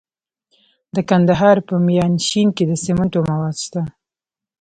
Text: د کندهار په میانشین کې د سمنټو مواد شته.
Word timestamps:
د 0.95 0.97
کندهار 1.09 1.57
په 1.67 1.75
میانشین 1.87 2.47
کې 2.55 2.63
د 2.67 2.73
سمنټو 2.83 3.19
مواد 3.29 3.55
شته. 3.63 3.81